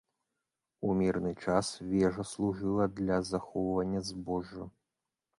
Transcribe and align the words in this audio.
У 0.87 0.93
мірны 1.01 1.33
час 1.45 1.67
вежа 1.91 2.25
служыла 2.29 2.87
для 3.01 3.19
захоўвання 3.31 4.01
збожжа. 4.09 4.65